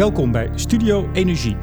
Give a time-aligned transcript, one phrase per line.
[0.00, 1.56] Welkom bij Studio Energie.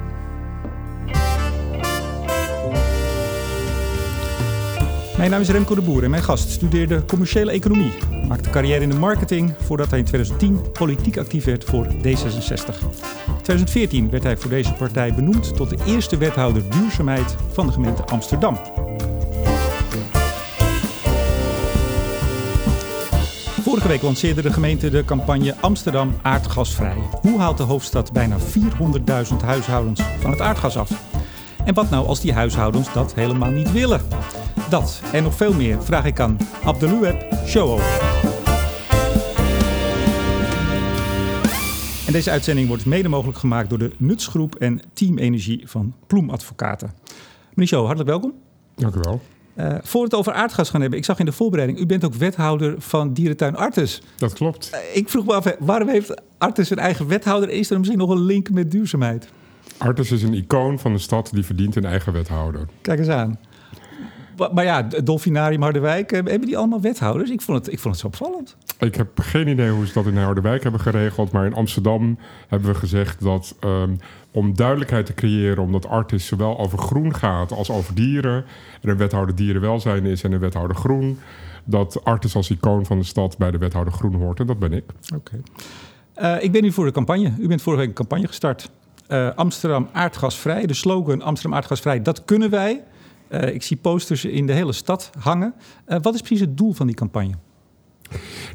[5.18, 7.92] Mijn naam is Remco de Boer en mijn gast studeerde commerciële economie.
[8.28, 12.80] Maakte carrière in de marketing voordat hij in 2010 politiek actief werd voor D66.
[13.28, 17.72] In 2014 werd hij voor deze partij benoemd tot de eerste wethouder duurzaamheid van de
[17.72, 18.60] gemeente Amsterdam.
[23.88, 26.98] Vorige week lanceerde de gemeente de campagne Amsterdam aardgasvrij.
[27.22, 30.92] Hoe haalt de hoofdstad bijna 400.000 huishoudens van het aardgas af?
[31.66, 34.02] En wat nou als die huishoudens dat helemaal niet willen?
[34.70, 37.80] Dat en nog veel meer vraag ik aan Abdeloueb Show.
[42.06, 46.30] En deze uitzending wordt mede mogelijk gemaakt door de Nutsgroep en Team Energie van Ploem
[46.30, 46.94] Advocaten.
[47.50, 48.34] Meneer Show, hartelijk welkom.
[48.76, 49.22] Dank u wel.
[49.58, 52.06] Uh, voor we het over aardgas gaan hebben, ik zag in de voorbereiding, u bent
[52.06, 54.02] ook wethouder van dierentuin Artes.
[54.18, 54.70] Dat klopt.
[54.74, 57.50] Uh, ik vroeg me af, waarom heeft Artes een eigen wethouder?
[57.50, 59.30] Is er misschien nog een link met duurzaamheid?
[59.78, 62.66] Artes is een icoon van de stad die verdient een eigen wethouder.
[62.82, 63.40] Kijk eens aan.
[64.54, 67.30] Maar ja, Dolfinarium Harderwijk, eh, hebben die allemaal wethouders?
[67.30, 68.56] Ik vond het, ik vond het zo opvallend.
[68.80, 71.32] Ik heb geen idee hoe ze dat in Harderwijk hebben geregeld.
[71.32, 74.00] Maar in Amsterdam hebben we gezegd dat um,
[74.32, 78.46] om duidelijkheid te creëren, omdat Artis zowel over groen gaat als over dieren.
[78.82, 81.20] En een wethouder dierenwelzijn is en een wethouder groen.
[81.64, 84.40] Dat Artis als icoon van de stad bij de wethouder groen hoort.
[84.40, 84.84] En dat ben ik.
[85.16, 85.32] Oké.
[86.16, 86.38] Okay.
[86.38, 87.34] Uh, ik ben nu voor de campagne.
[87.40, 88.70] U bent vorige week een campagne gestart.
[89.10, 90.66] Uh, Amsterdam aardgasvrij.
[90.66, 92.84] De slogan Amsterdam aardgasvrij, dat kunnen wij.
[93.30, 95.54] Uh, ik zie posters in de hele stad hangen.
[95.88, 97.34] Uh, wat is precies het doel van die campagne?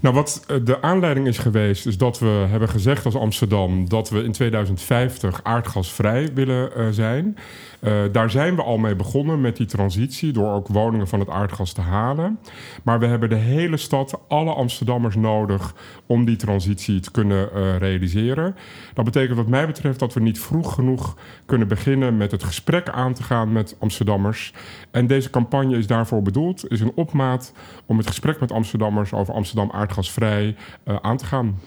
[0.00, 4.22] Nou, wat de aanleiding is geweest, is dat we hebben gezegd als Amsterdam dat we
[4.22, 7.36] in 2050 aardgasvrij willen uh, zijn.
[7.80, 11.28] Uh, daar zijn we al mee begonnen met die transitie, door ook woningen van het
[11.28, 12.38] aardgas te halen.
[12.82, 15.74] Maar we hebben de hele stad, alle Amsterdammers nodig
[16.06, 18.56] om die transitie te kunnen uh, realiseren.
[18.94, 22.88] Dat betekent wat mij betreft dat we niet vroeg genoeg kunnen beginnen met het gesprek
[22.88, 24.54] aan te gaan met Amsterdammers.
[24.90, 27.52] En deze campagne is daarvoor bedoeld, is een opmaat
[27.86, 29.40] om het gesprek met Amsterdammers over Amsterdam
[29.72, 31.58] aardgasvrij uh, aan te gaan.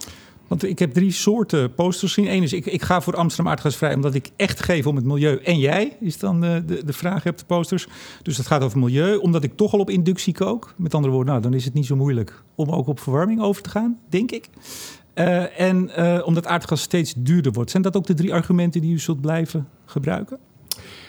[0.47, 2.31] Want ik heb drie soorten posters gezien.
[2.31, 5.39] Eén is, ik, ik ga voor Amsterdam aardgasvrij omdat ik echt geef om het milieu.
[5.43, 7.87] En jij, is dan de, de, de vraag op de posters.
[8.21, 9.17] Dus dat gaat over milieu.
[9.17, 10.73] Omdat ik toch al op inductie kook.
[10.77, 13.61] Met andere woorden, nou, dan is het niet zo moeilijk om ook op verwarming over
[13.61, 14.49] te gaan, denk ik.
[15.15, 15.89] Uh, en
[16.25, 17.71] omdat aardgas steeds duurder wordt.
[17.71, 20.37] Zijn dat ook de drie argumenten die u zult blijven gebruiken?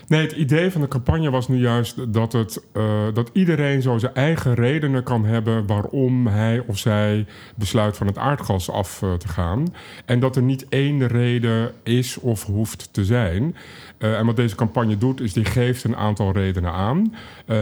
[0.08, 2.84] Nee, het idee van de campagne was nu juist dat, het, uh,
[3.14, 8.18] dat iedereen zo zijn eigen redenen kan hebben waarom hij of zij besluit van het
[8.18, 9.74] aardgas af uh, te gaan.
[10.04, 13.56] En dat er niet één reden is of hoeft te zijn.
[13.98, 17.14] Uh, en wat deze campagne doet, is die geeft een aantal redenen aan.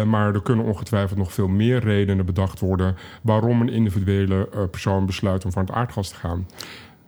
[0.07, 5.45] maar er kunnen ongetwijfeld nog veel meer redenen bedacht worden waarom een individuele persoon besluit
[5.45, 6.47] om van het aardgas te gaan.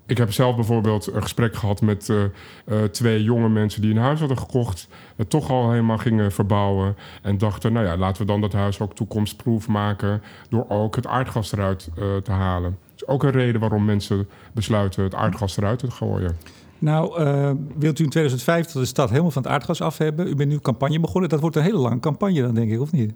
[0.06, 2.22] Ik heb zelf bijvoorbeeld een gesprek gehad met uh,
[2.66, 6.96] uh, twee jonge mensen die een huis hadden gekocht, het toch al helemaal gingen verbouwen
[7.22, 11.06] en dachten, nou ja, laten we dan dat huis ook toekomstproef maken door ook het
[11.06, 11.90] aardgas eruit
[12.22, 12.70] te halen.
[12.70, 16.36] Dat is ook een reden waarom mensen besluiten het aardgas eruit te gooien.
[16.78, 17.08] Nou,
[17.78, 20.28] wilt u in 2050 de stad helemaal van het aardgas af hebben?
[20.28, 21.30] U bent nu campagne begonnen.
[21.30, 23.12] Dat wordt een hele lange campagne dan, denk ik, of niet?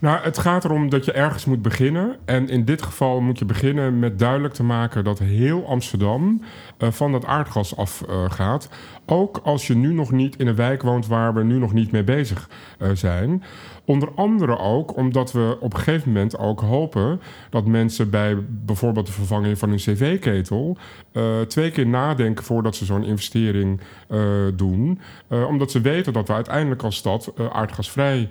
[0.00, 2.16] Nou, het gaat erom dat je ergens moet beginnen.
[2.24, 6.42] En in dit geval moet je beginnen met duidelijk te maken dat heel Amsterdam
[6.78, 8.68] uh, van dat aardgas afgaat.
[9.10, 11.92] Ook als je nu nog niet in een wijk woont waar we nu nog niet
[11.92, 12.48] mee bezig
[12.78, 13.42] uh, zijn.
[13.84, 17.20] Onder andere ook omdat we op een gegeven moment ook hopen
[17.50, 20.76] dat mensen bij bijvoorbeeld de vervanging van hun cv-ketel
[21.12, 24.20] uh, twee keer nadenken voordat ze zo'n investering uh,
[24.54, 25.00] doen.
[25.48, 28.28] Omdat ze weten dat we uiteindelijk als stad aardgasvrij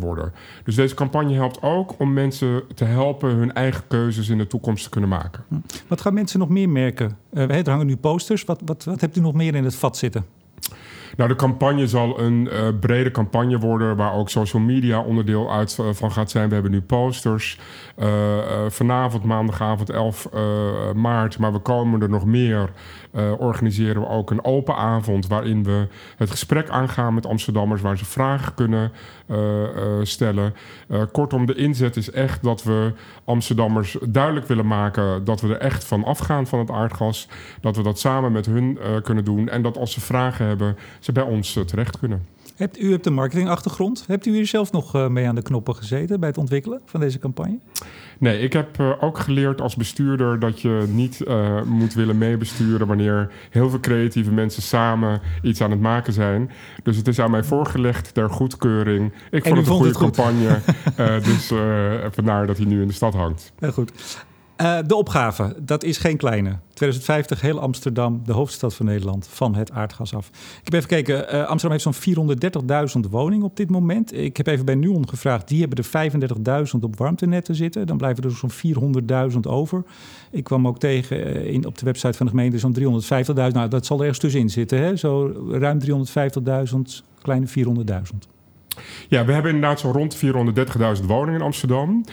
[0.00, 0.32] worden.
[0.64, 4.84] Dus deze campagne helpt ook om mensen te helpen hun eigen keuzes in de toekomst
[4.84, 5.44] te kunnen maken.
[5.86, 7.16] Wat gaan mensen nog meer merken?
[7.34, 8.44] er hangen nu posters.
[8.44, 10.13] Wat, wat, wat hebt u nog meer in het vat zitten?
[11.16, 15.78] Nou, de campagne zal een uh, brede campagne worden waar ook social media onderdeel uit
[15.80, 16.48] uh, van gaat zijn.
[16.48, 17.58] We hebben nu posters.
[17.98, 18.06] Uh,
[18.68, 20.28] vanavond, maandagavond 11
[20.94, 22.70] maart, maar we komen er nog meer.
[23.38, 28.04] Organiseren we ook een open avond waarin we het gesprek aangaan met Amsterdammers, waar ze
[28.04, 28.92] vragen kunnen
[30.02, 30.54] stellen.
[31.12, 32.92] kortom, de inzet is echt dat we
[33.24, 37.28] Amsterdammers duidelijk willen maken dat we er echt van afgaan van het aardgas.
[37.60, 39.48] Dat we dat samen met hun kunnen doen.
[39.48, 42.26] En dat als ze vragen hebben, ze bij ons terecht kunnen.
[42.54, 44.04] Hebt, u hebt een marketingachtergrond.
[44.06, 47.00] Hebt u hier zelf nog uh, mee aan de knoppen gezeten bij het ontwikkelen van
[47.00, 47.58] deze campagne?
[48.18, 52.86] Nee, ik heb uh, ook geleerd als bestuurder dat je niet uh, moet willen meebesturen
[52.86, 56.50] wanneer heel veel creatieve mensen samen iets aan het maken zijn.
[56.82, 59.12] Dus het is aan mij voorgelegd ter goedkeuring.
[59.30, 60.60] Ik vond het een goede campagne.
[61.30, 61.52] dus
[62.10, 63.52] vandaar dat hij nu in de stad hangt.
[63.58, 63.92] Heel goed.
[64.60, 66.58] Uh, de opgave, dat is geen kleine.
[66.74, 70.28] 2050, heel Amsterdam, de hoofdstad van Nederland, van het aardgas af.
[70.28, 74.16] Ik heb even gekeken, uh, Amsterdam heeft zo'n 430.000 woningen op dit moment.
[74.16, 77.86] Ik heb even bij Nuon gevraagd, die hebben er 35.000 op warmtenetten zitten.
[77.86, 79.82] Dan blijven er zo'n 400.000 over.
[80.30, 83.34] Ik kwam ook tegen uh, in, op de website van de gemeente zo'n 350.000.
[83.34, 84.96] Nou, dat zal er ergens tussenin zitten, hè?
[84.96, 88.33] zo ruim 350.000, kleine 400.000.
[89.08, 92.04] Ja, we hebben inderdaad zo rond 430.000 woningen in Amsterdam.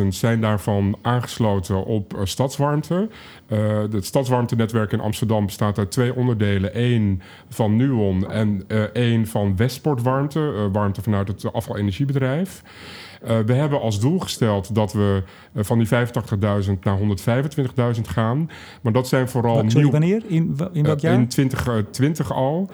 [0.00, 3.08] 85.000 zijn daarvan aangesloten op uh, stadswarmte.
[3.48, 6.74] Uh, het stadswarmtenetwerk in Amsterdam bestaat uit twee onderdelen.
[6.74, 12.62] één van Nuon en uh, één van Westportwarmte, warmte vanuit het afvalenergiebedrijf.
[13.24, 15.22] Uh, we hebben als doel gesteld dat we
[15.54, 15.92] uh, van die 85.000
[16.80, 16.98] naar
[17.94, 18.50] 125.000 gaan.
[18.82, 19.56] Maar dat zijn vooral.
[19.56, 19.90] Sorry, nieuw...
[19.90, 20.22] wanneer?
[20.26, 21.14] In, in welk jaar?
[21.14, 22.70] Uh, in 2020 al.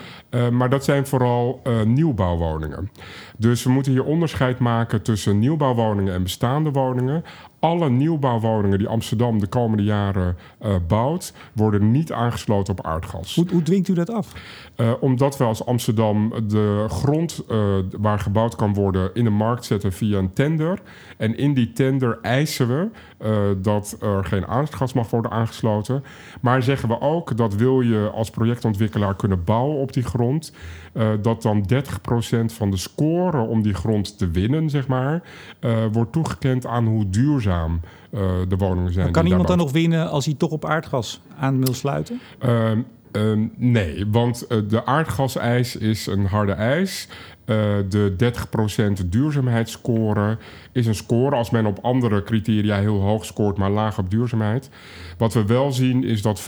[0.52, 2.90] maar dat zijn vooral nieuwbouwwoningen.
[3.38, 7.24] Dus we moeten hier onderscheid maken tussen nieuwbouwwoningen en bestaande woningen
[7.58, 13.34] alle nieuwbouwwoningen die Amsterdam de komende jaren uh, bouwt, worden niet aangesloten op aardgas.
[13.34, 14.32] Hoe, hoe dwingt u dat af?
[14.76, 19.64] Uh, omdat we als Amsterdam de grond uh, waar gebouwd kan worden in de markt
[19.64, 20.80] zetten via een tender.
[21.16, 22.88] En in die tender eisen we
[23.62, 26.04] dat er geen aardgas mag worden aangesloten.
[26.40, 30.52] Maar zeggen we ook dat wil je als projectontwikkelaar kunnen bouwen op die grond,
[31.22, 31.76] dat dan 30%
[32.46, 35.22] van de score om die grond te winnen, zeg maar,
[35.92, 37.80] wordt toegekend aan hoe duurzaam
[38.16, 39.04] uh, de woningen zijn.
[39.04, 42.20] Maar kan iemand dan nog winnen als hij toch op aardgas aan wil sluiten?
[42.44, 42.70] Uh,
[43.12, 47.08] uh, nee, want de aardgaseis is een harde eis.
[47.46, 48.16] Uh, de
[49.02, 50.38] 30% duurzaamheidsscore
[50.72, 54.70] is een score als men op andere criteria heel hoog scoort, maar laag op duurzaamheid.
[55.18, 56.44] Wat we wel zien is dat 95%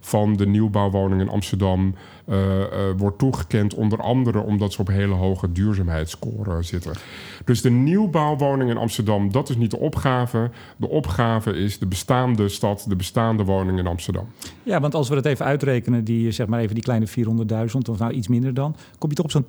[0.00, 1.94] van de nieuwbouwwoningen in Amsterdam
[2.26, 2.66] uh, uh,
[2.96, 6.92] wordt toegekend, onder andere omdat ze op hele hoge duurzaamheidsscore zitten.
[7.44, 10.50] Dus de nieuwbouwwoningen in Amsterdam, dat is niet de opgave.
[10.76, 14.26] De opgave is de bestaande stad, de bestaande woningen in Amsterdam.
[14.62, 17.98] Ja, want als we dat even uitrekenen, die, zeg maar even die kleine 400.000, of
[17.98, 19.46] nou iets minder dan, kom je toch op zo'n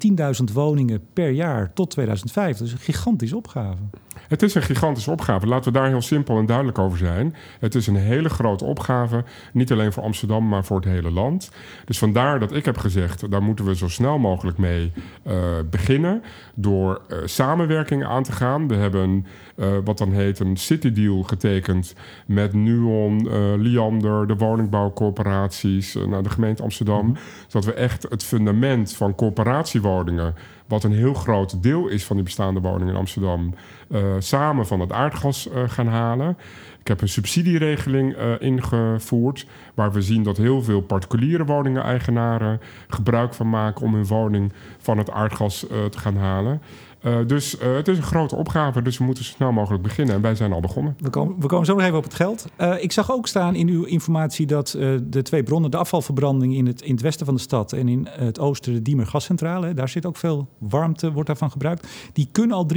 [0.49, 2.57] 10.000 woningen per jaar tot 2005.
[2.57, 3.81] Dat is een gigantische opgave.
[4.27, 5.47] Het is een gigantische opgave.
[5.47, 7.35] Laten we daar heel simpel en duidelijk over zijn.
[7.59, 11.51] Het is een hele grote opgave, niet alleen voor Amsterdam, maar voor het hele land.
[11.85, 14.91] Dus vandaar dat ik heb gezegd, daar moeten we zo snel mogelijk mee
[15.27, 15.33] uh,
[15.69, 16.23] beginnen
[16.55, 18.67] door uh, samenwerking aan te gaan.
[18.67, 21.95] We hebben uh, wat dan heet een city deal getekend
[22.25, 23.29] met Nuon,
[23.61, 27.05] Liander, de woningbouwcorporaties, nou, de gemeente Amsterdam.
[27.05, 27.17] Mm.
[27.47, 30.35] Zodat we echt het fundament van corporatiewoningen
[30.67, 33.53] wat een heel groot deel is van die bestaande woningen in Amsterdam,
[33.89, 36.37] uh, samen van het aardgas uh, gaan halen.
[36.79, 43.33] Ik heb een subsidieregeling uh, ingevoerd, waar we zien dat heel veel particuliere woningen-eigenaren gebruik
[43.33, 45.59] van maken om hun woning van het aardgas
[45.89, 46.61] te gaan halen.
[47.05, 50.15] Uh, dus uh, het is een grote opgave, dus we moeten zo snel mogelijk beginnen.
[50.15, 50.95] En wij zijn al begonnen.
[50.99, 52.45] We komen, we komen zo nog even op het geld.
[52.57, 54.67] Uh, ik zag ook staan in uw informatie dat
[55.03, 58.07] de twee bronnen, de afvalverbranding in het, in het westen van de stad en in
[58.09, 61.87] het oosten de Diemer gascentrale, daar zit ook veel warmte, wordt daarvan gebruikt.
[62.13, 62.67] Die kunnen al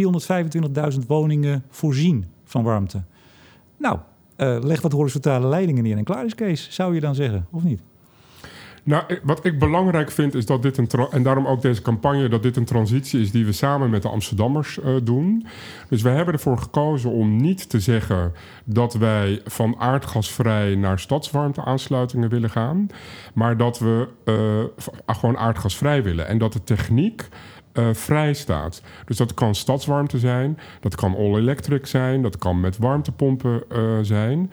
[0.92, 3.02] 325.000 woningen voorzien van warmte.
[3.76, 3.98] Nou,
[4.60, 7.82] leg wat horizontale leidingen neer en klaar is Kees, zou je dan zeggen, of niet?
[8.86, 10.88] Nou, wat ik belangrijk vind is dat dit een...
[11.10, 12.28] en daarom ook deze campagne...
[12.28, 15.46] dat dit een transitie is die we samen met de Amsterdammers uh, doen.
[15.88, 18.32] Dus wij hebben ervoor gekozen om niet te zeggen...
[18.64, 22.86] dat wij van aardgasvrij naar stadswarmteaansluitingen willen gaan.
[23.34, 26.26] Maar dat we uh, gewoon aardgasvrij willen.
[26.26, 27.28] En dat de techniek
[27.78, 28.82] uh, vrij staat.
[29.04, 34.50] Dus dat kan stadswarmte zijn, dat kan all-electric zijn, dat kan met warmtepompen uh, zijn.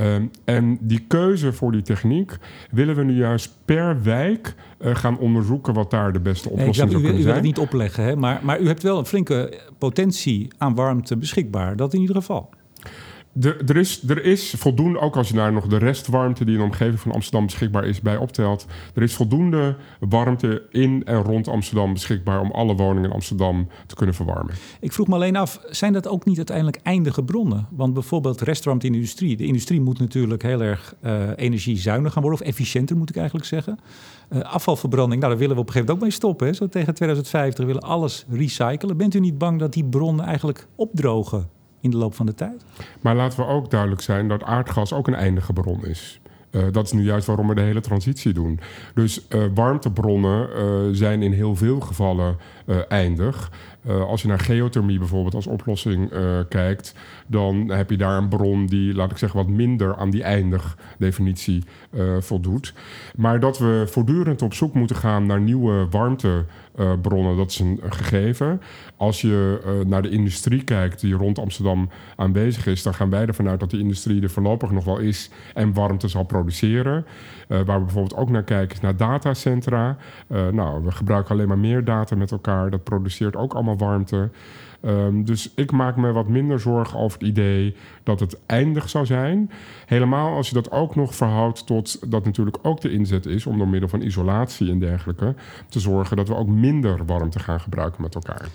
[0.00, 2.36] Um, en die keuze voor die techniek
[2.70, 6.88] willen we nu juist per wijk uh, gaan onderzoeken wat daar de beste oplossing nee,
[6.88, 7.22] zou kunnen u, u zijn.
[7.22, 8.16] U wil het niet opleggen, hè?
[8.16, 11.76] Maar, maar u hebt wel een flinke potentie aan warmte beschikbaar.
[11.76, 12.50] Dat in ieder geval.
[13.40, 17.12] Er, is, voldoende, ook als je daar nog de restwarmte die in de omgeving van
[17.12, 18.66] Amsterdam beschikbaar is bij optelt.
[18.94, 23.94] Er is voldoende warmte in en rond Amsterdam beschikbaar om alle woningen in Amsterdam te
[23.94, 24.54] kunnen verwarmen.
[24.80, 27.66] Ik vroeg me alleen af, zijn dat ook niet uiteindelijk eindige bronnen?
[27.70, 29.36] Want bijvoorbeeld restwarmte in de industrie.
[29.36, 33.46] De industrie moet natuurlijk heel erg uh, energiezuinig gaan worden, of efficiënter moet ik eigenlijk
[33.46, 33.78] zeggen.
[34.32, 36.46] Uh, afvalverbranding, nou daar willen we op een gegeven moment ook mee stoppen.
[36.46, 36.52] Hè?
[36.52, 38.96] Zo tegen 2050 we willen alles recyclen.
[38.96, 41.55] Bent u niet bang dat die bronnen eigenlijk opdrogen?
[41.80, 42.64] In de loop van de tijd.
[43.00, 46.20] Maar laten we ook duidelijk zijn dat aardgas ook een eindige bron is.
[46.50, 48.60] Uh, dat is nu juist waarom we de hele transitie doen.
[48.94, 52.36] Dus uh, warmtebronnen uh, zijn in heel veel gevallen
[52.88, 53.50] eindig.
[53.86, 56.10] Als je naar geothermie bijvoorbeeld als oplossing
[56.48, 56.94] kijkt,
[57.26, 60.76] dan heb je daar een bron die, laat ik zeggen, wat minder aan die eindig
[60.98, 61.64] definitie
[62.18, 62.74] voldoet.
[63.16, 68.60] Maar dat we voortdurend op zoek moeten gaan naar nieuwe warmtebronnen, dat is een, gegeven.
[68.96, 73.48] Als je naar de industrie kijkt die rond Amsterdam aanwezig is, dan gaan wij ervan
[73.48, 77.06] uit dat die industrie er voorlopig nog wel is en warmte zal produceren.
[77.46, 79.96] Waar we bijvoorbeeld ook naar kijken is naar datacentra.
[80.28, 82.70] nou, we gebruiken alleen maar meer data met elkaar.
[82.70, 84.30] Dat produceert ook allemaal warmte.
[84.86, 89.06] Ehm, dus ik maak me wat minder zorgen over het idee dat het eindig zou
[89.06, 89.50] zijn.
[89.86, 93.58] Helemaal als je dat ook nog verhoudt tot dat natuurlijk ook de inzet is om
[93.58, 95.34] door middel van isolatie en dergelijke
[95.68, 98.48] te zorgen dat we ook minder warmte gaan gebruiken met elkaar.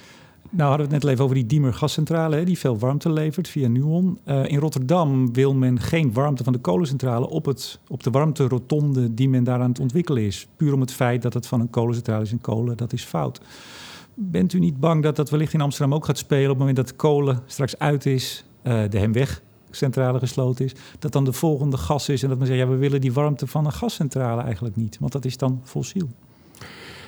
[0.54, 3.48] Nou hadden we het net even over die Diemer gascentrale, hè, die veel warmte levert
[3.48, 4.20] via Nuon.
[4.26, 9.14] Uh, in Rotterdam wil men geen warmte van de kolencentrale op, het, op de warmterotonde
[9.14, 10.48] die men daar aan het ontwikkelen is.
[10.56, 13.42] Puur om het feit dat het van een kolencentrale is en kolen, dat is fout.
[14.14, 16.78] Bent u niet bang dat dat wellicht in Amsterdam ook gaat spelen op het moment
[16.78, 21.78] dat de kolen straks uit is, uh, de Hemwegcentrale gesloten is, dat dan de volgende
[21.78, 24.76] gas is en dat men zegt, ja, we willen die warmte van een gascentrale eigenlijk
[24.76, 26.08] niet, want dat is dan fossiel.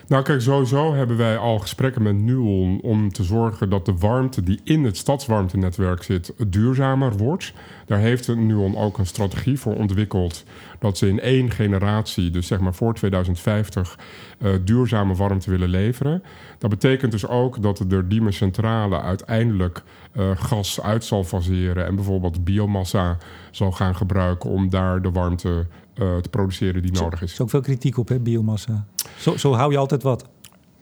[0.08, 4.44] Nou, kijk, sowieso hebben wij al gesprekken met Nuon om te zorgen dat de warmte
[4.44, 7.54] die in het stadswarmtenetwerk zit duurzamer wordt.
[7.86, 10.44] Daar heeft Nuon ook een strategie voor ontwikkeld
[10.80, 14.00] dat ze in één generatie, dus zeg maar voor 2050,
[14.40, 16.24] uh, eh, duurzame warmte willen leveren.
[16.58, 19.84] Dat betekent dus ook dat de Diemen Centrale uiteindelijk
[20.14, 23.18] uh, gas uit zal faseren en bijvoorbeeld biomassa
[23.52, 27.28] zal gaan gebruiken om daar de warmte uh, te produceren die nodig is.
[27.28, 28.86] Er is ook veel kritiek op, hè, biomassa.
[29.24, 30.26] Zo, zo hou je altijd wat.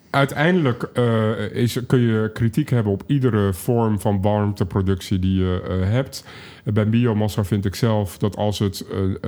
[0.10, 5.90] Uiteindelijk uh, is, kun je kritiek hebben op iedere vorm van warmteproductie die je uh,
[5.90, 6.26] hebt.
[6.64, 8.86] Bij biomassa vind ik zelf dat als het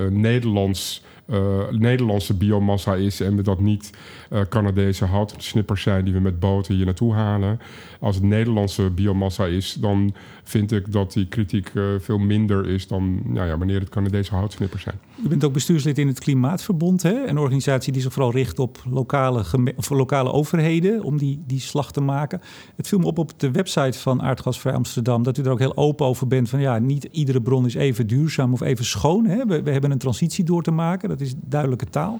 [0.10, 1.23] Nederlands uh,
[1.70, 3.90] Nederlandse biomassa is en we dat niet
[4.32, 7.60] uh, Canadese houtsnippers zijn die we met boten hier naartoe halen.
[8.00, 10.14] Als het Nederlandse biomassa is, dan
[10.44, 14.36] vind ik dat die kritiek uh, veel minder is dan nou ja, wanneer het Canadese
[14.36, 14.96] houtsnippers zijn.
[15.24, 17.28] U bent ook bestuurslid in het Klimaatverbond, hè?
[17.28, 19.44] een organisatie die zich vooral richt op lokale,
[19.76, 22.42] of lokale overheden om die, die slag te maken.
[22.76, 25.78] Het viel me op op de website van Aardgasvrij Amsterdam dat u er ook heel
[25.78, 29.26] open over bent van ja, niet iedere bron is even duurzaam of even schoon.
[29.26, 29.46] Hè?
[29.46, 32.20] We, we hebben een transitie door te maken dat is duidelijke taal.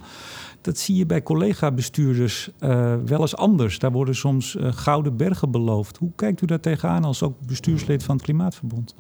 [0.62, 3.80] Dat zie je bij collega-bestuurders uh, wel eens anders.
[3.80, 5.98] Daar worden soms uh, gouden bergen beloofd.
[5.98, 8.96] Hoe kijkt u daar tegenaan als ook bestuurslid van het Klimaatverbond?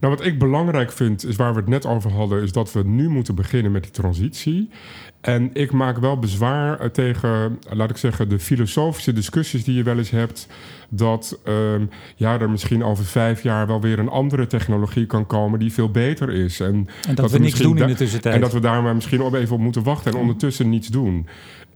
[0.00, 2.82] Nou, wat ik belangrijk vind, is waar we het net over hadden, is dat we
[2.84, 4.70] nu moeten beginnen met die transitie.
[5.20, 9.82] En ik maak wel bezwaar eh, tegen, laat ik zeggen, de filosofische discussies die je
[9.82, 10.48] wel eens hebt.
[10.88, 15.58] Dat um, ja, er misschien over vijf jaar wel weer een andere technologie kan komen
[15.58, 16.60] die veel beter is.
[16.60, 18.34] En, en dat, we, niks doen in de tussentijd.
[18.34, 21.26] En dat we daar maar misschien op even op moeten wachten en ondertussen niets doen.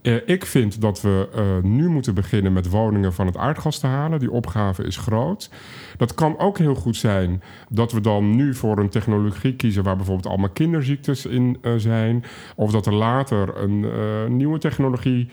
[0.01, 3.87] Uh, ik vind dat we uh, nu moeten beginnen met woningen van het aardgas te
[3.87, 4.19] halen.
[4.19, 5.49] Die opgave is groot.
[5.97, 9.95] Dat kan ook heel goed zijn dat we dan nu voor een technologie kiezen waar
[9.95, 12.23] bijvoorbeeld allemaal kinderziektes in uh, zijn.
[12.55, 13.85] Of dat er later een
[14.37, 15.29] nieuwe technologie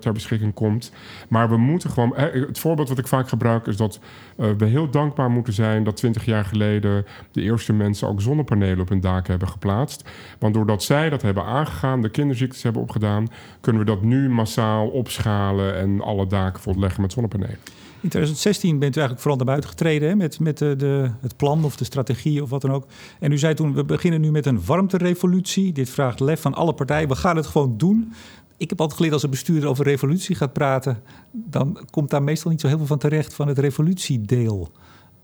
[0.00, 0.92] ter beschikking komt.
[1.28, 2.14] Maar we moeten gewoon.
[2.16, 4.00] het voorbeeld wat ik vaak gebruik is dat
[4.36, 8.88] we heel dankbaar moeten zijn dat 20 jaar geleden de eerste mensen ook zonnepanelen op
[8.88, 10.08] hun daken hebben geplaatst.
[10.38, 13.28] Want doordat zij dat hebben aangegaan, de kinderziektes hebben opgedaan,
[13.60, 17.58] kunnen we dat nu massaal opschalen en alle daken volleggen met zonnepanelen.
[18.04, 21.36] In 2016 bent u eigenlijk vooral naar buiten getreden hè, met, met de, de, het
[21.36, 22.86] plan of de strategie of wat dan ook.
[23.20, 25.72] En u zei toen, we beginnen nu met een warmterevolutie.
[25.72, 27.08] Dit vraagt lef van alle partijen.
[27.08, 28.12] We gaan het gewoon doen.
[28.56, 31.02] Ik heb altijd geleerd als een bestuurder over revolutie gaat praten...
[31.30, 34.70] dan komt daar meestal niet zo heel veel van terecht van het revolutiedeel.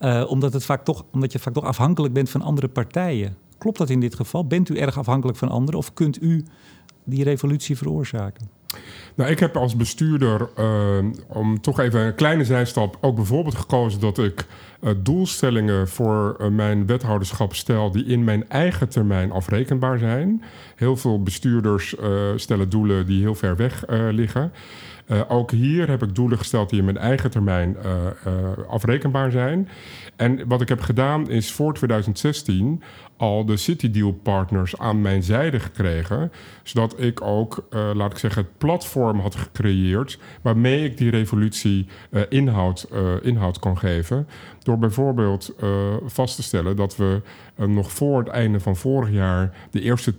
[0.01, 3.37] Uh, omdat, het vaak toch, omdat je vaak toch afhankelijk bent van andere partijen.
[3.59, 4.47] Klopt dat in dit geval?
[4.47, 6.45] Bent u erg afhankelijk van anderen of kunt u
[7.05, 8.60] die revolutie veroorzaken?
[9.15, 14.01] Nou, ik heb als bestuurder, uh, om toch even een kleine zijstap, ook bijvoorbeeld gekozen
[14.01, 14.47] dat ik
[14.81, 20.43] uh, doelstellingen voor uh, mijn wethouderschap stel die in mijn eigen termijn afrekenbaar zijn.
[20.77, 21.95] Heel veel bestuurders
[22.37, 24.53] stellen doelen die heel ver weg liggen.
[25.29, 27.77] ook hier heb ik doelen gesteld die in mijn eigen termijn
[28.69, 29.69] afrekenbaar zijn.
[30.17, 32.83] En wat ik heb gedaan is voor 2016
[33.21, 36.33] al de City Deal partners aan mijn zijde gekregen.
[36.63, 40.19] Zodat ik ook, uh, laat ik zeggen, het platform had gecreëerd.
[40.43, 44.29] waarmee ik die revolutie uh, inhoud, uh, inhoud kan geven.
[44.63, 45.55] Door bijvoorbeeld
[46.05, 47.23] vast te stellen dat we
[47.57, 49.55] nog voor het einde van vorig jaar.
[49.71, 50.15] de eerste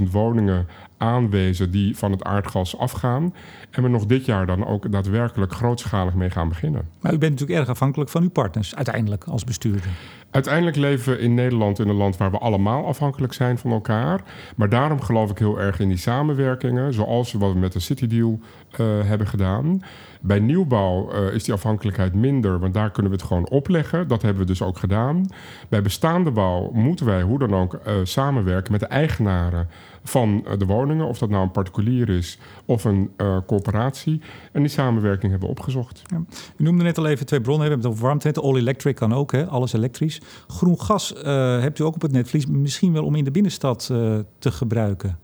[0.00, 3.34] 10.000 woningen aanwezen die van het aardgas afgaan.
[3.70, 6.88] En we nog dit jaar dan ook daadwerkelijk grootschalig mee gaan beginnen.
[7.00, 9.90] Maar u bent natuurlijk erg afhankelijk van uw partners uiteindelijk als bestuurder.
[10.34, 14.22] Uiteindelijk leven we in Nederland in een land waar we allemaal afhankelijk zijn van elkaar.
[14.56, 18.06] Maar daarom geloof ik heel erg in die samenwerkingen, zoals wat we met de City
[18.06, 18.38] Deal
[18.80, 19.82] uh, hebben gedaan.
[20.26, 24.08] Bij nieuwbouw uh, is die afhankelijkheid minder, want daar kunnen we het gewoon opleggen.
[24.08, 25.26] Dat hebben we dus ook gedaan.
[25.68, 29.68] Bij bestaande bouw moeten wij hoe dan ook uh, samenwerken met de eigenaren
[30.02, 31.06] van de woningen.
[31.06, 34.20] Of dat nou een particulier is of een uh, corporatie.
[34.52, 36.02] En die samenwerking hebben we opgezocht.
[36.06, 36.22] Ja.
[36.56, 37.64] U noemde net al even twee bronnen.
[37.66, 38.40] We hebben het over warmte.
[38.40, 39.46] All electric kan ook, hè?
[39.46, 40.20] alles elektrisch.
[40.46, 41.14] Groen gas
[41.60, 42.46] hebt u ook op het netvlies.
[42.46, 43.86] Misschien wel om in de binnenstad
[44.38, 45.18] te gebruiken.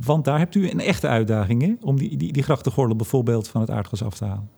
[0.00, 1.74] Want daar hebt u een echte uitdaging hè?
[1.80, 4.48] om die, die, die grachtengordel bijvoorbeeld van het aardgas af te halen.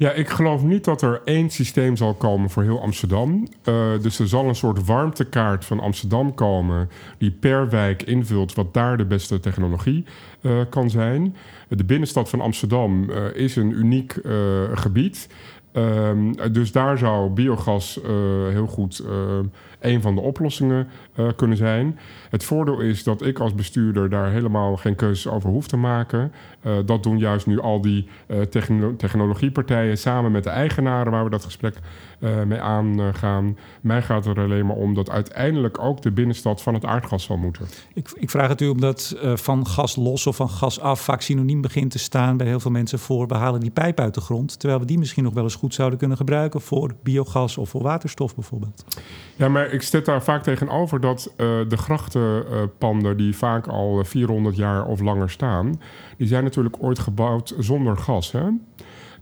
[0.00, 3.46] Ja, ik geloof niet dat er één systeem zal komen voor heel Amsterdam.
[3.64, 6.88] Uh, dus er zal een soort warmtekaart van Amsterdam komen...
[7.18, 10.04] die per wijk invult wat daar de beste technologie
[10.42, 11.36] uh, kan zijn.
[11.68, 14.20] De binnenstad van Amsterdam is een uniek
[14.74, 15.28] gebied...
[15.72, 18.00] Um, dus daar zou biogas
[18.50, 19.04] heel goed
[19.80, 21.98] een van de oplossingen uh, kunnen zijn.
[22.30, 26.32] Het voordeel is dat ik als bestuurder daar helemaal geen keuzes over hoef te maken.
[26.66, 28.08] Uh, dat doen juist nu al die
[28.50, 31.78] techno technologiepartijen samen met de eigenaren waar we dat gesprek
[32.46, 33.56] mee aangaan.
[33.80, 37.36] Mij gaat er alleen maar om dat uiteindelijk ook de binnenstad van het aardgas zal
[37.36, 37.66] moeten.
[37.94, 41.60] Ik, ik vraag het u omdat van gas los of van gas af vaak synoniem
[41.60, 44.58] begint te staan bij heel veel mensen voor we halen die pijp uit de grond.
[44.58, 47.82] Terwijl we die misschien nog wel eens goed zouden kunnen gebruiken voor biogas of voor
[47.82, 48.84] waterstof bijvoorbeeld.
[49.36, 51.36] Ja, maar ik stel daar vaak tegenover dat uh,
[51.68, 55.80] de grachtenpanden, die vaak al 400 jaar of langer staan,
[56.16, 58.32] die zijn natuurlijk ooit gebouwd zonder gas.
[58.32, 58.46] Hè?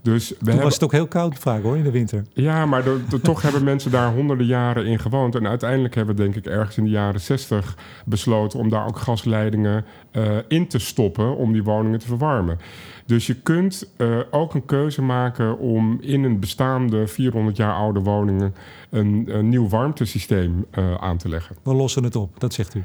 [0.01, 0.63] Dus we Toen hebben...
[0.63, 2.23] was het ook heel koud vaak hoor, in de winter.
[2.33, 5.35] Ja, maar de, de, toch hebben mensen daar honderden jaren in gewoond.
[5.35, 8.59] En uiteindelijk hebben we denk ik ergens in de jaren 60 besloten...
[8.59, 12.57] om daar ook gasleidingen uh, in te stoppen om die woningen te verwarmen.
[13.05, 17.99] Dus je kunt uh, ook een keuze maken om in een bestaande 400 jaar oude
[17.99, 18.55] woningen...
[18.89, 21.55] een, een nieuw warmtesysteem uh, aan te leggen.
[21.63, 22.83] We lossen het op, dat zegt u.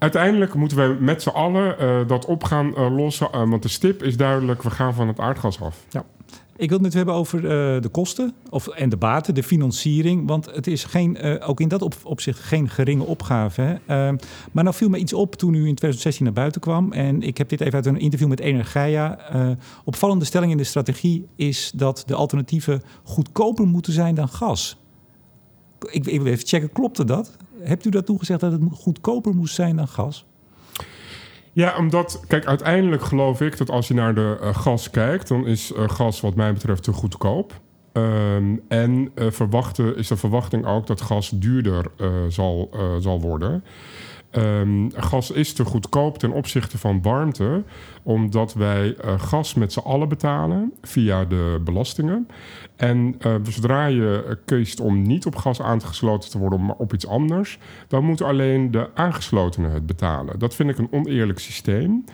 [0.00, 3.28] Uiteindelijk moeten we met z'n allen uh, dat op gaan uh, lossen.
[3.34, 5.84] Uh, want de stip is duidelijk, we gaan van het aardgas af.
[5.88, 6.04] Ja.
[6.60, 7.42] Ik wil het net hebben over
[7.82, 10.28] de kosten of, en de baten, de financiering.
[10.28, 13.60] Want het is geen, ook in dat op, opzicht geen geringe opgave.
[13.60, 13.74] Hè?
[13.86, 14.16] Ehm,
[14.52, 16.92] maar nou viel me iets op toen u in 2016 naar buiten kwam.
[16.92, 19.18] En ik heb dit even uit een interview met Energia.
[19.84, 24.76] opvallende stelling in de strategie is dat de alternatieven goedkoper moeten zijn dan gas.
[25.90, 27.36] Ik, ik wil even checken, klopte dat?
[27.62, 30.24] hebt u dat toegezegd dat het goedkoper moest zijn dan gas?
[31.52, 35.46] Ja, omdat, kijk, uiteindelijk geloof ik dat als je naar de uh, gas kijkt, dan
[35.46, 37.60] is uh, gas wat mij betreft te goedkoop.
[37.92, 41.90] Um, en uh, verwachten, is de verwachting ook dat gas duurder
[42.28, 43.64] zal, zal worden.
[44.36, 47.62] Um, gas is te goedkoop ten opzichte van warmte,
[48.02, 52.28] omdat wij uh, gas met z'n allen betalen via de belastingen.
[52.76, 57.06] En uh, zodra je kiest om niet op gas aangesloten te worden, maar op iets
[57.06, 60.38] anders, dan moeten alleen de aangeslotenen het betalen.
[60.38, 62.04] Dat vind ik een oneerlijk systeem.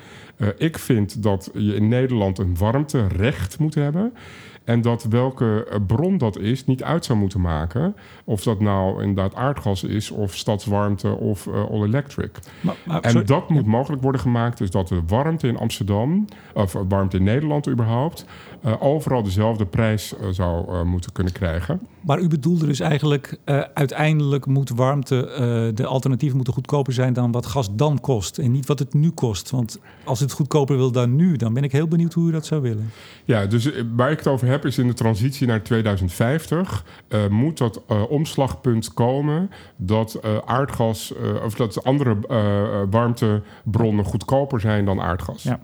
[0.57, 4.13] Ik vind dat je in Nederland een warmterecht moet hebben.
[4.67, 7.97] En dat welke eh, bron dat is niet uit zou moeten maken.
[8.25, 12.39] Of dat nou inderdaad aardgas is, of stadswarmte of uh, all electric.
[12.61, 14.59] Maar, maar, en sorry, dat moet mogelijk worden gemaakt.
[14.59, 16.25] Dus dat de warmte in Amsterdam,
[16.55, 18.25] of warmte in Nederland überhaupt,
[18.65, 21.81] uh, overal dezelfde prijs uh, zou uh, moeten kunnen krijgen.
[22.01, 23.39] Maar u bedoelde dus eigenlijk,
[23.75, 28.39] uiteindelijk moet warmte, de alternatieven moeten goedkoper zijn dan wat gas dan kost.
[28.39, 29.51] En niet wat het nu kost.
[29.51, 32.47] Want als het goedkoper wil dan nu, dan ben ik heel benieuwd hoe u dat
[32.47, 32.91] zou willen.
[33.25, 36.85] Ja, dus waar ik het over heb is in de transitie naar 2050
[37.31, 41.13] moet dat omslagpunt komen dat aardgas,
[41.45, 42.17] of dat andere
[42.91, 45.43] warmtebronnen goedkoper zijn dan aardgas.
[45.43, 45.61] Ja.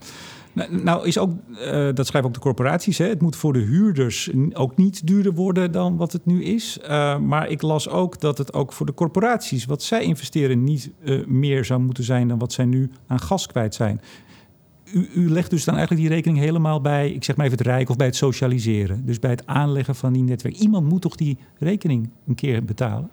[0.52, 3.58] Nou, nou is ook, uh, dat schrijven ook de corporaties, hè, het moet voor de
[3.58, 6.78] huurders ook niet duurder worden dan wat het nu is.
[6.82, 10.90] Uh, maar ik las ook dat het ook voor de corporaties, wat zij investeren, niet
[11.04, 14.00] uh, meer zou moeten zijn dan wat zij nu aan gas kwijt zijn.
[14.92, 17.66] U, u, legt dus dan eigenlijk die rekening helemaal bij, ik zeg maar even het
[17.66, 19.06] Rijk of bij het socialiseren.
[19.06, 20.56] Dus bij het aanleggen van die netwerk.
[20.56, 23.10] Iemand moet toch die rekening een keer betalen?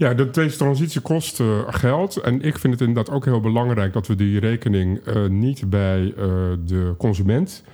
[0.00, 2.16] Ja, de, deze transitie kost uh, geld.
[2.16, 6.00] En ik vind het inderdaad ook heel belangrijk dat we die rekening uh, niet bij
[6.02, 6.14] uh,
[6.64, 7.64] de consument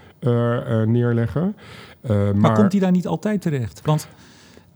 [0.86, 1.56] neerleggen.
[2.06, 3.80] maar, maar komt die daar niet altijd terecht?
[3.84, 4.08] Want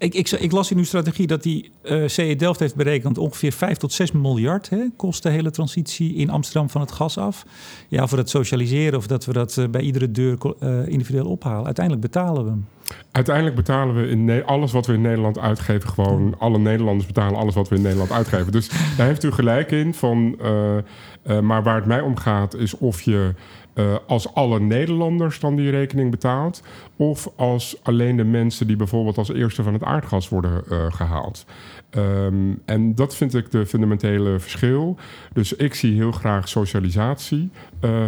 [0.00, 3.52] ik, ik, ik, las in uw strategie dat die uh, CE Delft heeft berekend ongeveer
[3.52, 7.44] 5 tot 6 miljard hè, kost de hele transitie in Amsterdam van het gas af.
[7.88, 11.64] Ja, voor dat socialiseren of dat we dat uh, bij iedere deur uh, individueel ophalen.
[11.64, 12.66] Uiteindelijk betalen we hem.
[13.10, 16.34] Uiteindelijk betalen we in alles wat we in Nederland uitgeven gewoon.
[16.38, 18.52] Alle Nederlanders betalen alles wat we in Nederland uitgeven.
[18.52, 19.94] Dus daar heeft u gelijk in.
[19.94, 20.36] Van,
[21.42, 23.34] maar waar het mij om gaat is of je
[23.80, 26.62] uh, als alle Nederlanders dan die rekening betaalt,
[26.96, 31.44] of als alleen de mensen die bijvoorbeeld als eerste van het aardgas worden uh, gehaald.
[31.96, 34.96] Um, en dat vind ik de fundamentele verschil.
[35.32, 37.50] Dus ik zie heel graag socialisatie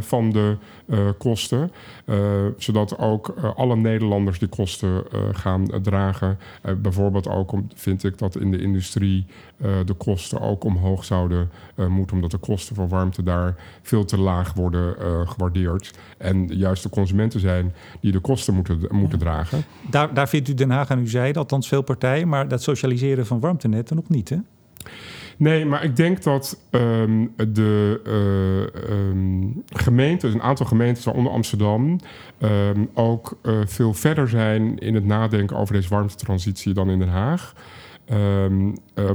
[0.01, 0.57] van de
[0.87, 1.71] uh, kosten,
[2.07, 2.17] uh,
[2.57, 6.39] zodat ook alle Nederlanders die kosten gaan dragen.
[6.83, 9.27] bijvoorbeeld ook om, vind ik dat in de industrie
[9.85, 11.51] de kosten ook omhoog zouden
[11.89, 14.97] moeten, omdat de kosten voor warmte daar veel te laag worden
[15.29, 15.99] gewaardeerd.
[16.19, 19.65] En juist de consumenten zijn die de kosten moeten, moeten dragen.
[19.91, 23.27] Daar, daar vindt u Den Haag aan u zei, althans veel partijen, maar dat socialiseren
[23.27, 24.37] van warmtenetten nog niet, hè?
[25.37, 31.99] Nee, maar ik denk dat um, de uh, gemeentes, een aantal gemeentes, waaronder Amsterdam,
[32.43, 37.09] um, ook uh, veel verder zijn in het nadenken over deze warmtetransitie dan in Den
[37.09, 37.55] Haag.
[38.13, 38.47] Uh,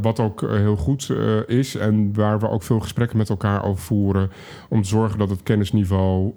[0.02, 1.14] wat ook heel goed
[1.48, 4.32] is en waar we ook veel gesprekken met elkaar over voeren
[4.70, 6.34] om te zorgen dat het kennisniveau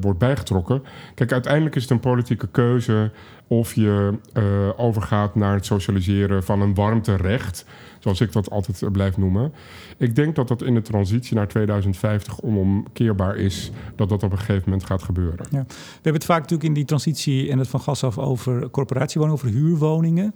[0.00, 0.82] wordt bijgetrokken.
[1.14, 3.10] Kijk, uiteindelijk is het een politieke keuze
[3.46, 4.18] of je
[4.76, 7.66] overgaat naar het socialiseren van een warmterecht
[8.06, 9.52] zoals ik dat altijd blijf noemen.
[9.96, 14.38] Ik denk dat dat in de transitie naar 2050 onomkeerbaar is, dat dat op een
[14.38, 15.46] gegeven moment gaat gebeuren.
[15.50, 15.64] Ja.
[15.68, 19.42] We hebben het vaak natuurlijk in die transitie en het van gas af over corporatiewoningen,
[19.42, 20.34] over huurwoningen.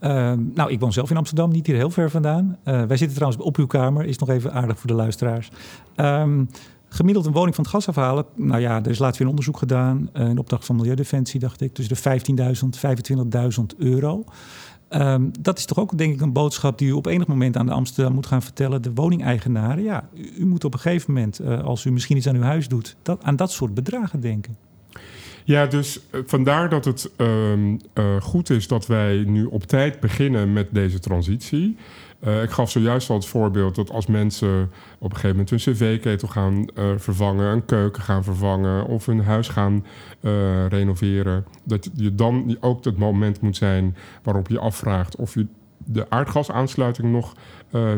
[0.00, 2.58] Uh, nou, ik woon zelf in Amsterdam, niet hier heel ver vandaan.
[2.64, 5.50] Uh, wij zitten trouwens op uw kamer, is nog even aardig voor de luisteraars.
[5.96, 6.48] Um,
[6.88, 8.24] gemiddeld een woning van het gas afhalen.
[8.34, 10.10] Nou ja, er is laatst weer een onderzoek gedaan.
[10.14, 11.74] Uh, in opdracht van Milieudefensie, dacht ik.
[11.74, 14.24] Tussen de 15.000 25.000 euro.
[14.94, 17.66] Um, dat is toch ook denk ik een boodschap die u op enig moment aan
[17.66, 18.82] de Amsterdam moet gaan vertellen.
[18.82, 22.36] De woningeigenaren, ja, u, moet op een gegeven moment, uh, als u misschien iets aan
[22.36, 24.56] uw huis doet, aan dat soort bedragen denken.
[25.44, 30.52] Ja, dus uh, vandaar dat het uh, goed is dat wij nu op tijd beginnen
[30.52, 31.76] met deze transitie.
[32.24, 35.58] Uh, ik gaf zojuist al het voorbeeld dat als mensen op een gegeven moment hun
[35.58, 39.84] cv-ketel gaan uh, vervangen, een keuken gaan vervangen of hun huis gaan
[40.20, 45.46] uh, renoveren, dat je dan ook het moment moet zijn waarop je afvraagt of je
[45.84, 47.34] de aardgasaansluiting nog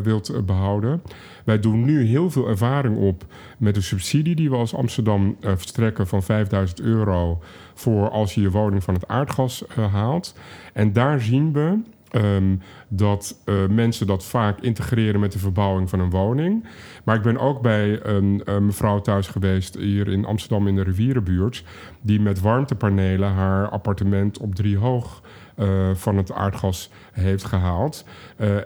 [0.02, 1.02] wilt behouden.
[1.44, 3.24] Wij doen nu heel veel ervaring op
[3.58, 7.42] met de subsidie die we als Amsterdam verstrekken van 5000 euro
[7.74, 10.34] voor als je je woning van het aardgas haalt.
[10.72, 11.78] En daar zien we
[12.16, 16.66] Um, dat uh, mensen dat vaak integreren met de verbouwing van een woning.
[17.04, 20.82] Maar ik ben ook bij een, een mevrouw thuis geweest hier in Amsterdam in de
[20.82, 21.64] rivierenbuurt,
[22.00, 25.22] die met warmtepanelen haar appartement op drie hoog
[25.56, 28.04] uh, van het aardgas heeft gehaald.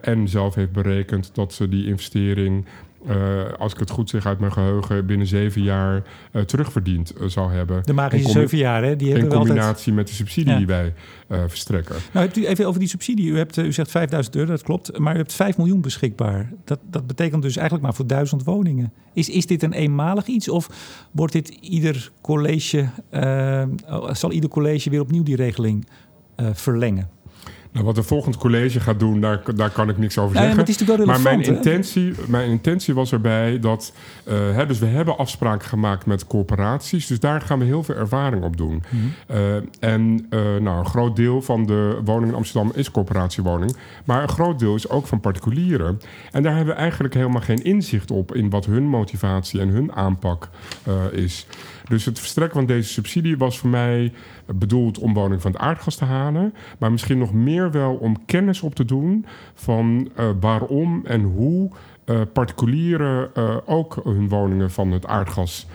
[0.03, 2.67] En zelf heeft berekend dat ze die investering
[3.09, 7.29] uh, als ik het goed zeg uit mijn geheugen, binnen zeven jaar uh, terugverdiend uh,
[7.29, 7.83] zou hebben.
[7.85, 8.97] De magische zeven jaar, hè?
[8.97, 9.95] Die hebben in combinatie altijd...
[9.95, 10.57] met de subsidie ja.
[10.59, 10.95] die wij
[11.29, 11.97] verstrekken.
[12.13, 13.31] Nou, hebt u even over die subsidie.
[13.31, 14.99] U, hebt, u zegt 5000 euro, dat klopt.
[14.99, 16.53] Maar u hebt 5 miljoen beschikbaar.
[16.65, 18.93] Dat, dat betekent dus eigenlijk maar voor duizend woningen.
[19.13, 20.49] Is, is dit een eenmalig iets?
[20.49, 20.71] Of
[21.11, 22.89] wordt dit ieder college,
[24.11, 25.87] zal ieder college weer opnieuw die regeling
[26.37, 27.16] verlengen?
[27.77, 30.87] Nou, wat een volgend college gaat doen, daar, daar kan ik niks over zeggen.
[30.87, 33.93] Ja, maar, maar mijn, intentie, mijn intentie was erbij dat...
[34.29, 37.07] Uh, hè, dus we hebben afspraken gemaakt met corporaties.
[37.07, 38.83] Dus daar gaan we heel veel ervaring op doen.
[38.89, 39.13] -hmm.
[39.31, 43.77] uh, en uh, nou, een groot deel van de woningen in Amsterdam is corporatiewoning.
[44.05, 46.01] Maar een groot deel is ook van particulieren.
[46.33, 48.35] En daar hebben we eigenlijk helemaal geen inzicht op...
[48.35, 50.49] in wat hun motivatie en hun aanpak
[51.13, 51.47] is.
[51.89, 54.13] Dus het verstrekken van deze subsidie was voor mij
[54.55, 56.55] bedoeld om woning van het aardgas te halen.
[56.79, 61.71] Maar misschien nog meer wel om kennis op te doen van uh, waarom en hoe
[62.05, 65.67] uh, particulieren uh, ook hun woningen van het aardgas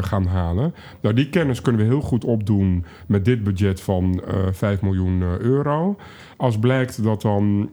[0.00, 0.74] gaan halen.
[1.00, 4.22] Nou, die kennis kunnen we heel goed opdoen met dit budget van
[4.52, 5.96] 5 miljoen euro.
[6.44, 7.70] Als blijkt dat dan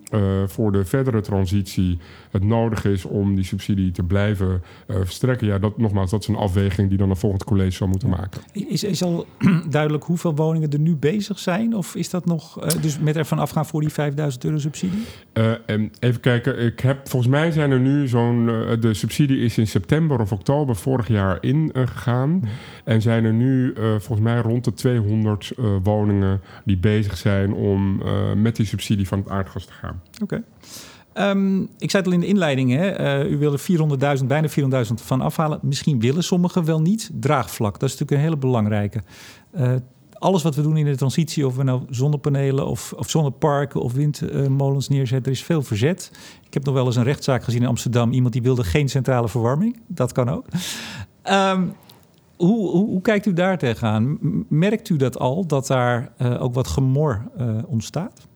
[0.47, 1.97] voor de verdere transitie
[2.31, 6.35] het nodig is om die subsidie te blijven verstrekken, ja, dat, nogmaals, dat is een
[6.35, 8.41] afweging die dan een volgend college zal moeten maken.
[8.51, 9.25] Is, is al
[9.69, 11.75] duidelijk hoeveel woningen er nu bezig zijn?
[11.75, 15.03] Of is dat nog, dus met ervan afgaan voor die 5000 euro subsidie?
[15.99, 18.45] even kijken, ik heb, volgens mij zijn er nu zo'n.
[18.79, 22.49] De subsidie is in september of oktober vorig jaar ingegaan.
[22.83, 25.51] En zijn er nu volgens mij rond de 200
[25.83, 28.01] woningen die bezig zijn om
[28.35, 30.01] met die subsidie van het aardgas te gaan.
[30.21, 30.43] Oké.
[31.13, 33.21] Um, ik zei het al in de inleiding, hè?
[33.23, 33.59] Uh, u wilde
[34.19, 35.59] 400.000, bijna 400.000 van afhalen.
[35.61, 37.09] Misschien willen sommigen wel niet.
[37.13, 39.01] Draagvlak, dat is natuurlijk een hele belangrijke.
[39.55, 39.73] Uh,
[40.13, 43.93] alles wat we doen in de transitie, of we nou zonnepanelen of, of zonneparken of
[43.93, 46.11] windmolens neerzetten, er is veel verzet.
[46.45, 48.11] Ik heb nog wel eens een rechtszaak gezien in Amsterdam.
[48.11, 49.79] Iemand die wilde geen centrale verwarming.
[49.87, 50.45] Dat kan ook.
[51.29, 51.73] Um,
[52.37, 54.17] hoe, hoe, kijkt u daar tegenaan?
[54.49, 57.31] Merkt u dat al, dat daar uh, ook wat gemor
[57.67, 58.27] ontstaat?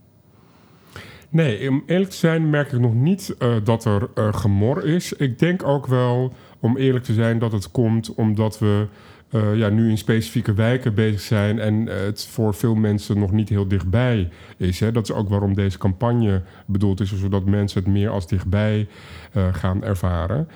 [1.29, 5.13] Nee, om eerlijk te zijn merk ik nog niet uh, dat er gemor is.
[5.13, 8.87] Ik denk ook wel, om eerlijk te zijn, dat het komt omdat we
[9.31, 13.49] uh, ja, nu in specifieke wijken bezig zijn en het voor veel mensen nog niet
[13.49, 14.79] heel dichtbij is.
[14.79, 14.91] Hè.
[14.91, 18.87] Dat is ook waarom deze campagne bedoeld is, zodat mensen het meer als dichtbij
[19.51, 20.47] gaan ervaren.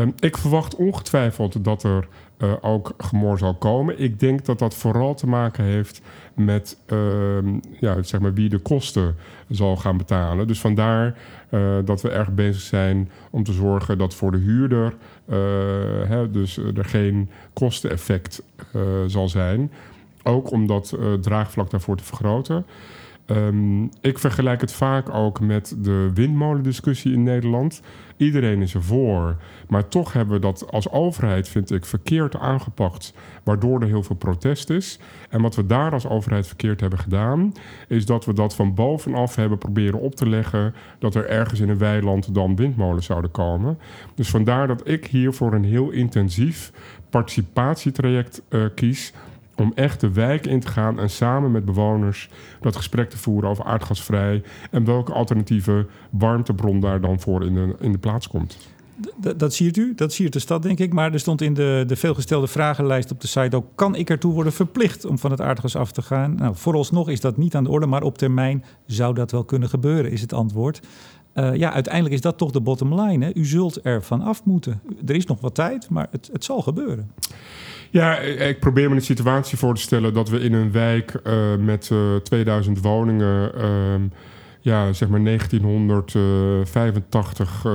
[0.00, 2.08] Um, ik verwacht ongetwijfeld dat er
[2.38, 4.00] uh, ook gemor zal komen.
[4.00, 6.00] Ik denk dat dat vooral te maken heeft
[6.34, 6.98] met uh,
[7.80, 9.16] ja, zeg maar wie de kosten
[9.48, 10.46] zal gaan betalen.
[10.46, 11.16] Dus vandaar
[11.50, 14.94] uh, dat we erg bezig zijn om te zorgen dat voor de huurder
[15.26, 15.36] uh,
[16.08, 18.42] hè, dus er geen kosteneffect
[19.06, 19.70] zal zijn.
[20.22, 22.66] Ook om dat draagvlak daarvoor te vergroten.
[23.30, 27.80] Um, ik vergelijk het vaak ook met de windmolendiscussie in Nederland.
[28.16, 29.36] Iedereen is ervoor,
[29.68, 33.14] maar toch hebben we dat als overheid, vind ik, verkeerd aangepakt,
[33.44, 34.98] waardoor er heel veel protest is.
[35.28, 37.52] En wat we daar als overheid verkeerd hebben gedaan,
[37.88, 41.68] is dat we dat van bovenaf hebben proberen op te leggen dat er ergens in
[41.68, 43.78] een weiland dan windmolens zouden komen.
[44.14, 46.72] Dus vandaar dat ik hier voor een heel intensief
[47.10, 49.12] participatietraject uh, kies
[49.60, 52.28] om echt de wijk in te gaan en samen met bewoners
[52.60, 57.74] dat gesprek te voeren over aardgasvrij en welke alternatieve warmtebron daar dan voor in de,
[57.80, 58.58] in de plaats komt.
[59.36, 60.92] Dat ziet u, dat ziet de stad, denk ik.
[60.92, 63.66] Maar er stond in de, de veelgestelde vragenlijst op de site ook...
[63.74, 66.34] kan ik ertoe worden verplicht om van het aardgas af te gaan?
[66.34, 69.68] Nou, vooralsnog is dat niet aan de orde, maar op termijn zou dat wel kunnen
[69.68, 70.80] gebeuren, is het antwoord.
[71.34, 73.34] Uh, ja, uiteindelijk is dat toch de bottom line.
[73.34, 74.80] U zult er van af moeten.
[75.06, 77.10] Er is nog wat tijd, maar het, het zal gebeuren.
[77.90, 81.34] Ja, ik probeer me een situatie voor te stellen dat we in een wijk uh,
[81.58, 83.64] met uh, 2000 woningen, uh,
[84.60, 87.72] ja, zeg maar 1985 uh,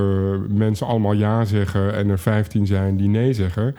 [0.47, 3.75] mensen allemaal ja zeggen en er 15 zijn die nee zeggen.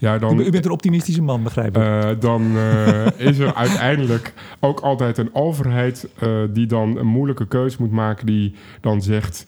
[0.00, 1.82] Ja, dan, u, bent een optimistische man, begrijp ik.
[1.82, 7.46] Uh, dan uh, is er uiteindelijk ook altijd een overheid uh, die dan een moeilijke
[7.46, 8.26] keuze moet maken.
[8.26, 9.44] Die dan zegt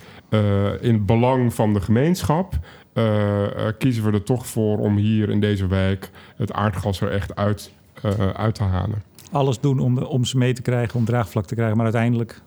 [0.80, 2.58] in het belang van de gemeenschap
[3.78, 7.72] kiezen we er toch voor om hier in deze wijk het aardgas er echt uit,
[8.04, 9.02] uh, uit te halen.
[9.32, 12.42] Alles doen om, om ze mee te krijgen, om draagvlak te krijgen, maar uiteindelijk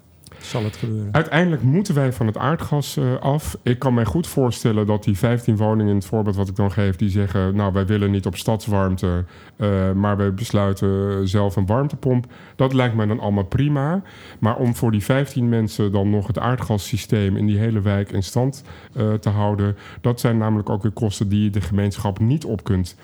[0.46, 1.14] zal het gebeuren?
[1.14, 3.58] Uiteindelijk moeten wij van het aardgas uh, af.
[3.64, 6.72] Ik kan mij goed voorstellen dat die 15 woningen in het voorbeeld wat ik dan
[6.72, 9.26] geef, die zeggen: Nou, wij willen niet op stadswarmte,
[9.58, 12.26] uh, maar wij besluiten zelf een warmtepomp.
[12.56, 14.02] Dat lijkt mij dan allemaal prima.
[14.40, 18.24] Maar om voor die 15 mensen dan nog het aardgassysteem in die hele wijk in
[18.24, 18.64] stand
[18.96, 22.96] uh, te houden, dat zijn namelijk ook weer kosten die de gemeenschap niet op kunt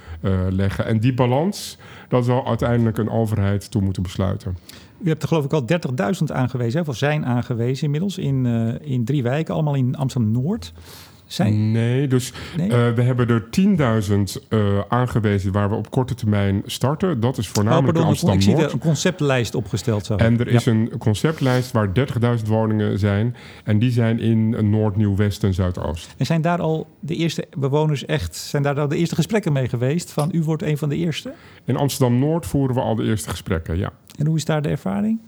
[0.50, 0.86] leggen.
[0.86, 4.58] En die balans, dat zal uiteindelijk een overheid toe moeten besluiten.
[5.02, 5.66] U hebt er geloof ik al
[6.22, 10.74] 30.000 aangewezen, of zijn aangewezen inmiddels in, uh, in drie wijken, allemaal in Amsterdam-Noord.
[11.30, 11.72] Zijn...
[11.72, 12.68] Nee, dus nee?
[12.68, 13.44] Uh, we hebben er
[14.40, 17.20] 10.000 uh, aangewezen waar we op korte termijn starten.
[17.20, 20.06] Dat is voornamelijk oh, Amsterdam Ik zie een conceptlijst opgesteld.
[20.06, 20.16] Zo.
[20.16, 20.72] En er is ja.
[20.72, 21.90] een conceptlijst waar
[22.40, 23.36] 30.000 woningen zijn.
[23.64, 26.16] En die zijn in Noord, Nieuw, West en Zuidoost.
[26.18, 28.36] En zijn daar al de eerste bewoners echt...
[28.36, 30.12] zijn daar al de eerste gesprekken mee geweest?
[30.12, 31.34] Van u wordt een van de eerste?
[31.66, 33.92] In Amsterdam-Noord voeren we al de eerste gesprekken, ja.
[34.18, 35.20] En hoe is daar de ervaring?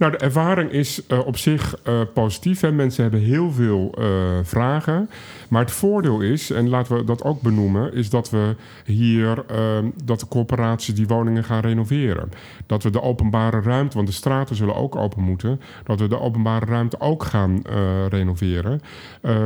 [0.00, 2.60] Nou, de ervaring is uh, op zich uh, positief.
[2.60, 2.72] Hè.
[2.72, 4.06] Mensen hebben heel veel uh,
[4.42, 5.10] vragen.
[5.48, 9.44] Maar het voordeel is, en laten we dat ook benoemen, is dat we hier
[10.04, 12.32] dat de corporaties die woningen gaan renoveren.
[12.66, 16.20] Dat we de openbare ruimte, want de straten zullen ook open moeten, dat we de
[16.20, 17.62] openbare ruimte ook gaan
[18.08, 18.80] renoveren.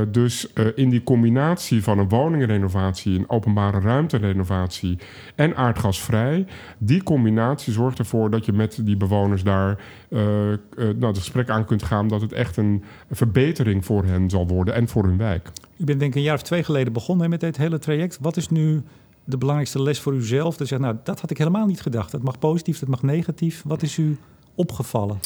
[0.09, 4.99] dus in die combinatie van een woningenrenovatie, een openbare ruimte-renovatie
[5.35, 6.47] en aardgasvrij,
[6.79, 9.79] die combinatie zorgt ervoor dat je met die bewoners daar
[10.77, 14.75] nou, het gesprek aan kunt gaan dat het echt een verbetering voor hen zal worden
[14.75, 15.51] en voor hun wijk.
[15.77, 18.19] U bent denk ik een jaar of twee geleden begonnen met dit hele traject.
[18.21, 18.83] Wat is nu
[19.25, 20.57] de belangrijkste les voor uzelf?
[20.57, 22.11] Dat zegt, nou, dat had ik helemaal niet gedacht.
[22.11, 23.63] Dat mag positief, dat mag negatief.
[23.67, 24.19] Wat is u
[24.55, 25.19] opgevallen?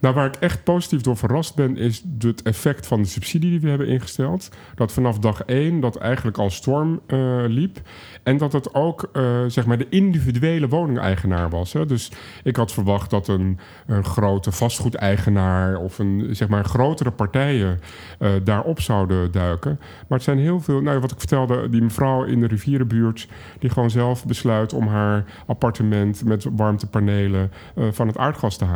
[0.00, 3.60] Nou, waar ik echt positief door verrast ben, is het effect van de subsidie die
[3.60, 4.48] we hebben ingesteld.
[4.74, 7.80] Dat vanaf dag één dat eigenlijk al storm uh, liep.
[8.22, 11.72] En dat het ook uh, zeg maar de individuele woningeigenaar was.
[11.72, 11.86] Hè.
[11.86, 12.10] Dus
[12.42, 17.80] ik had verwacht dat een, een grote vastgoedeigenaar of een zeg maar grotere partijen
[18.18, 19.78] uh, daarop zouden duiken.
[19.80, 23.70] Maar het zijn heel veel, nou wat ik vertelde, die mevrouw in de rivierenbuurt, die
[23.70, 27.52] gewoon zelf besluit om haar appartement met warmtepanelen
[27.90, 28.73] van het aardgas te halen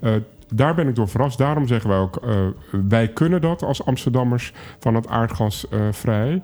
[0.00, 0.12] Uh,
[0.54, 1.38] daar ben ik door verrast.
[1.38, 2.34] Daarom zeggen wij ook, uh,
[2.88, 6.42] wij kunnen dat als Amsterdammers van het aardgas uh, vrij.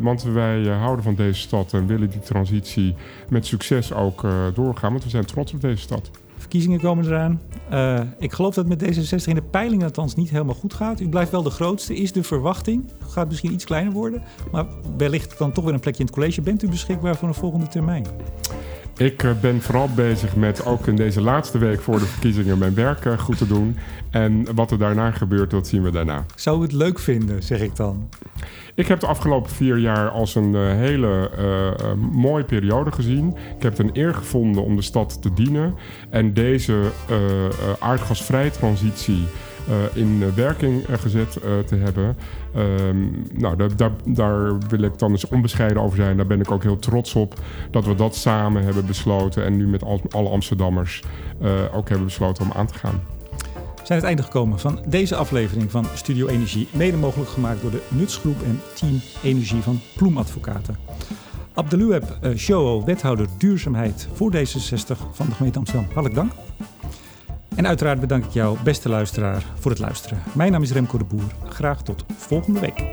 [0.00, 2.94] want wij houden van deze stad en willen die transitie
[3.28, 4.90] met succes ook doorgaan.
[4.90, 6.10] Want we zijn trots op deze stad.
[6.36, 7.40] Verkiezingen komen eraan.
[8.18, 11.00] ik geloof dat met D66 in de peiling althans niet helemaal goed gaat.
[11.00, 11.96] U blijft wel de grootste.
[11.96, 12.90] Is de verwachting?
[13.08, 14.22] Gaat misschien iets kleiner worden.
[14.50, 16.42] Maar wellicht dan toch weer een plekje in het college.
[16.42, 18.06] Bent u beschikbaar voor een volgende termijn?
[18.96, 23.20] Ik ben vooral bezig met ook in deze laatste week voor de verkiezingen mijn werk
[23.20, 23.76] goed te doen.
[24.10, 26.24] En wat er daarna gebeurt, dat zien we daarna.
[26.34, 28.08] Zou u het leuk vinden, zeg ik dan?
[28.74, 33.28] Ik heb de afgelopen vier jaar als een uh, hele uh, mooie periode gezien.
[33.56, 35.74] Ik heb het een eer gevonden om de stad te dienen.
[36.10, 36.72] En deze
[37.10, 37.16] uh,
[37.78, 39.24] aardgasvrije transitie
[39.92, 41.32] in werking gezet
[41.66, 42.16] te hebben.
[42.56, 46.16] Um, nou, daar, daar, wil ik dan eens onbescheiden over zijn.
[46.16, 47.34] Daar ben ik ook heel trots op
[47.70, 49.44] dat we dat samen hebben besloten.
[49.44, 51.02] En nu met al, alle Amsterdammers
[51.74, 53.00] ook hebben besloten om aan te gaan
[53.82, 56.68] zijn het einde gekomen van deze aflevering van Studio Energie.
[56.72, 60.76] Mede mogelijk gemaakt door de Nutsgroep en Team Energie van Ploemadvocaten.
[61.54, 65.84] Abdelueb uh, Showo, wethouder duurzaamheid voor D66 van de gemeente Amsterdam.
[65.84, 66.32] Hartelijk dank.
[67.56, 70.18] En uiteraard bedank ik jou, beste luisteraar, voor het luisteren.
[70.32, 71.32] Mijn naam is Remco de Boer.
[71.48, 72.84] Graag tot volgende week.